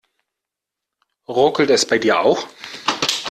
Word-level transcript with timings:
Ruckelt 1.27 1.69
es 1.69 1.85
bei 1.85 1.99
dir 1.99 2.19
auch? 2.21 2.47